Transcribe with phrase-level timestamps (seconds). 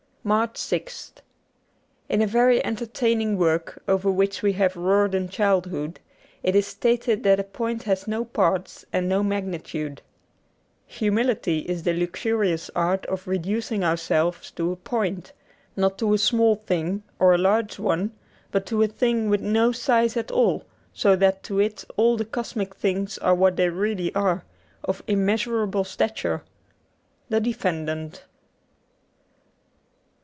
[0.21, 1.11] ''71 MARCH 6th
[2.07, 5.99] IN a very entertaining work, over which we have roared in childhood,
[6.43, 10.03] it is stated that a point has no parts and no magnitude.
[10.85, 15.33] Humility is the luxurious art of reducing ourselves to a point,
[15.75, 18.11] not to a small thing or a large one,
[18.51, 22.25] but to a thing with no size at all, so that to it all the
[22.25, 24.45] cosmic things are what they really are—
[24.83, 26.43] of immeasurable stature.
[27.29, 28.25] 'The Defendant.